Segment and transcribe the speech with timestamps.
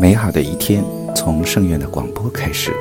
[0.00, 0.82] 美好的一天
[1.14, 2.72] 从圣院的广播开始。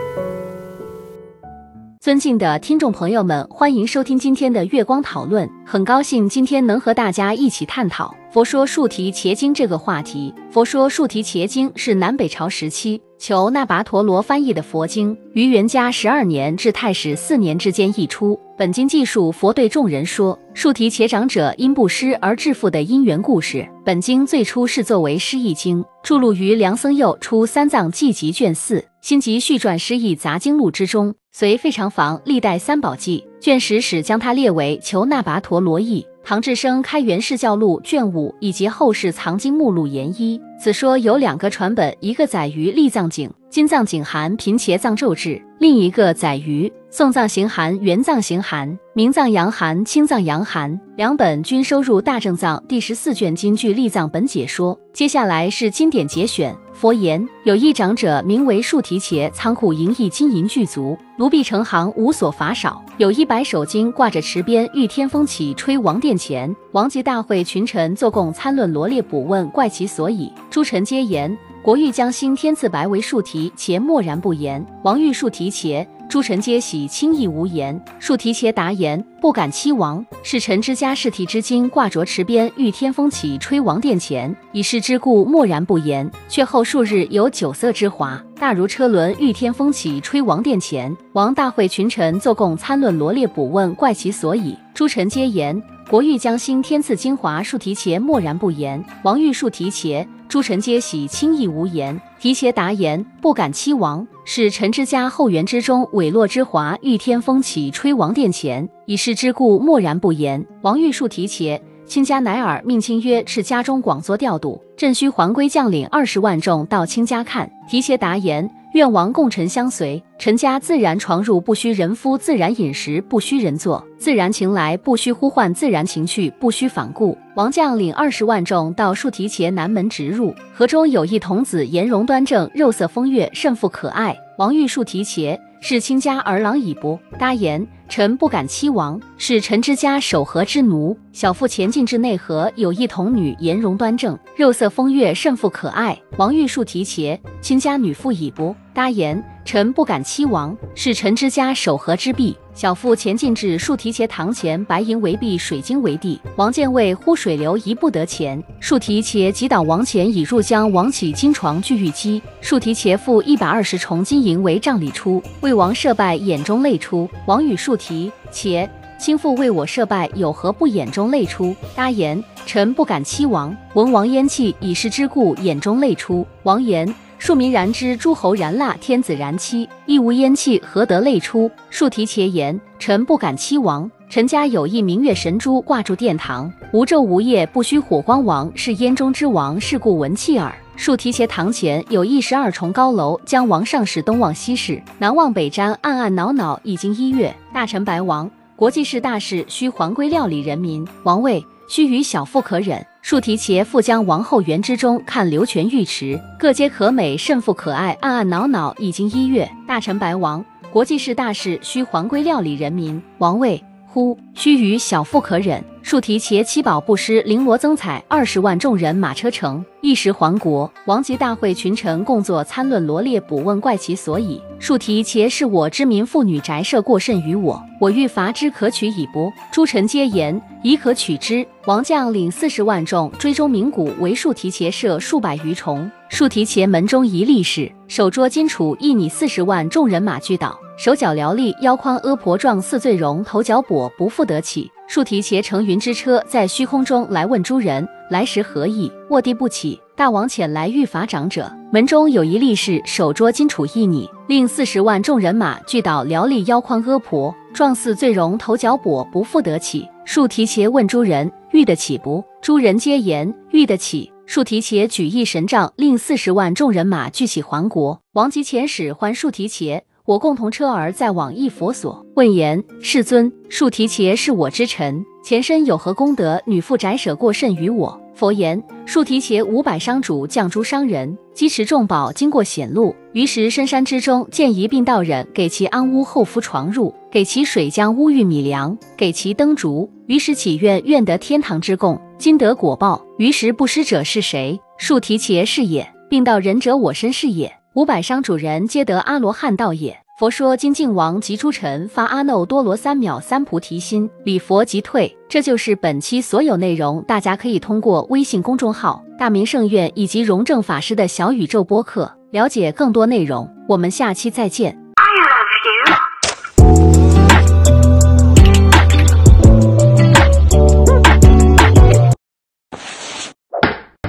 [2.00, 5.50] 尊敬的听众朋友们，欢迎收听今天的月光讨论。
[5.66, 10.34] 很高兴今天能和大家一起探讨《佛说树提伽经》这个话题。
[10.54, 18.38] 《佛说树提伽经》是南北朝时期求那跋陀罗翻译的佛经，于元嘉十二年至太始四年之间译出。
[18.58, 23.64] 本经记述佛对众人说，树提且长者因布施而致富的因缘故事。
[23.86, 28.84] 本经最初是作为诗译经，著录于梁僧佑出三藏记集卷四。
[29.02, 36.04] 新集续传诗意杂经录之中，随费长房历代三宝记卷十始将它列为求那跋陀罗译。
[36.24, 40.40] 唐智生开元释教录卷五以及后世藏经目录研一。
[40.60, 54.78] 此说有两个传本，一个载于立藏经金藏景函贫切藏咒志，另一个载于送藏行函元藏行函明藏阳函青藏阳函，两本均收入大正藏第十四卷金句立藏本解说。
[54.92, 56.54] 接下来是经典节选。
[56.74, 62.84] 佛言：有一长者名为树提茄，仓库盈溢，金银具足，卢壁成行，无所乏少。
[62.98, 66.54] 有一百手经挂着池边，遇天风起，吹王殿前。
[66.74, 70.30] 王及大会群臣坐供参论罗列卜问，怪其所以。
[70.50, 74.66] 诸臣皆言：国欲将兴，天赐白为树提且默然不言。
[74.84, 75.88] 王欲树提茄。
[76.12, 77.82] 诸臣皆喜，轻易无言。
[77.98, 80.04] 数提携答言：不敢欺王。
[80.24, 86.10] 是臣之家，世提之经挂着池边，遇天风起，吹王殿前，以是之故，默然不言。
[86.28, 90.98] 却后数日，有酒色之华，大如车轮，遇天风起，吹王殿前。
[91.14, 94.58] 王大会群臣坐共参论罗列卜问，怪其所以。
[94.74, 97.44] 诸臣皆言：国欲将兴，天赐精华。
[97.44, 98.84] 树提伽默然不言。
[99.04, 100.08] 王欲树提伽。
[100.28, 102.02] 诸臣皆喜，轻易无言。
[102.18, 104.08] 提携答言：不敢欺王。
[104.24, 110.46] 是臣之家后园之中，韦洛之华，遇天风起，吹王殿前，以是之故，默然不言。
[110.64, 117.50] 王玉树提携，卿家乃尔命卿曰：是家中广作调度，朕须还归将领二十万众到卿家看。
[117.70, 118.52] 提携答言。
[118.74, 127.18] 愿王共臣相随，臣家自然床入，不需人夫；自然饮食，不需人坐；自然情来，不需呼唤；自然情去，不需反顾。
[127.36, 134.18] 王将领二十万众到树提前南门直入，河中有一童子，颜容端正，肉色风月，甚富可爱。
[134.42, 135.40] 王玉树提携。
[135.64, 139.00] 是卿家儿郎已不答言，臣不敢欺王。
[139.16, 145.96] 是臣之家守和之奴，小妇前进至内河，有一童女，颜容端正，肉色风月，甚富可爱。
[146.18, 150.58] 王玉树提携，卿家女妇已不答言，臣不敢欺王。
[150.74, 156.20] 是臣之家守和之婢，小妇前进至树提茄堂前，白银为壁，水晶为地。
[156.36, 158.42] 王见位呼水流，移不得前。
[158.60, 160.70] 树提茄击倒王前，已入江。
[160.72, 165.24] 王起金床具玉击，树提茄负一百二十重金银为帐里出。
[165.40, 167.10] 为王设拜，眼中泪出。
[167.26, 168.70] 王与树提且
[169.00, 171.56] 亲父为我设拜，有何不眼中泪出？
[171.74, 173.56] 答言：臣不敢欺王。
[173.74, 176.28] 闻王咽气，以是之故，眼中泪出。
[176.44, 181.52] 王言：庶民然之，诸侯然蜡，天子然妻，亦无烟气，何得泪出？
[181.70, 183.90] 树提且言：臣不敢欺王。
[184.10, 190.52] 臣家有一明月神珠挂住殿堂，无昼无夜，不须火光王，是燕中之王，是故闻气耳。
[190.76, 197.32] 树提携堂前有一十二重高楼，将王上视东望西视，南望北瞻，暗暗恼恼，已经一月。
[197.54, 200.84] 大臣白王，国际事大事，须还归料理人民。
[201.04, 202.84] 王位须与小妇可忍。
[203.02, 209.50] 树提携复将王后园之中看流泉浴池，各皆可美，甚富可爱，暗暗恼恼，已经一月。
[209.68, 213.02] 大臣白王，国际事大事，需还归料理人民。
[213.18, 213.62] 王位
[213.94, 215.62] 乎须臾小妇可忍。
[215.84, 220.72] 树提携七宝布施，绫罗增彩，二十万众人马车乘，一时还国。
[220.86, 224.40] 王及大会群臣共作参论罗列卜问，怪其所以。
[224.60, 229.34] 树提携是我知民妇女宅舍过甚于我，我欲伐之，可取以不？
[229.52, 231.46] 诸臣皆言宜可取之。
[231.66, 235.90] 王将领四十万众追中鸣鼓，为树提携设数百余重。
[236.10, 240.58] 树提携门中一力士，手捉金杵，一拟四十万众人马俱倒。
[240.84, 244.68] 手脚撩力，腰宽阿婆状，似醉容，头脚跛，不复得起。
[244.88, 248.92] 树提携乘云之车，在虚空中来问诸人：来时何意？
[249.12, 249.80] 卧地不起。
[249.96, 259.88] 大王遣来欲伐长者，门中有一力士，手捉金杵一拟，令四十万众人马俱倒，寥力腰宽阿婆状，似醉容，头脚跛，不复得起。
[260.04, 262.24] 树提携问诸人：遇得起不？
[262.42, 264.12] 诸人皆言遇得起。
[264.26, 268.02] 树提携举一神杖，令四十万众人马聚起还国。
[268.14, 269.84] 王及遣使还树提携。
[270.06, 276.42] 我共同车儿在往一佛所问言：世尊，树提伽是我之臣，前身有何功德？
[276.48, 278.02] 女妇宅舍过甚于我？
[278.16, 289.88] 佛言：树提伽五百商主降诸商人，积持重宝，经过险路，于是深山之中见一病道人，给其安屋后夫床入，给其水浆乌玉米粮，给其灯烛。
[290.08, 293.00] 于是祈愿愿得天堂之供，今得果报。
[293.20, 294.60] 于是布施者是谁？
[294.80, 295.88] 树提伽是也。
[296.10, 297.61] 病道人者我身是也。
[297.74, 299.98] 五百商主人皆得阿罗汉道也。
[300.20, 305.18] 佛说金靖王及诸臣发阿耨多罗三藐三菩提心，礼佛即退。
[305.30, 313.50] 这就是本期所有内容，大家可以通过微信公众号“大明圣院”以及荣正法师的小宇宙播客了解更多内容。
[313.70, 314.78] 我们下期再见。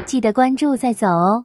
[0.05, 1.45] 记得关注再走哦。